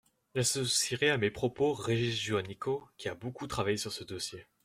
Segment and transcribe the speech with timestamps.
[0.33, 4.47] J’associerai à mes propos Régis Juanico, qui a beaucoup travaillé sur ce dossier.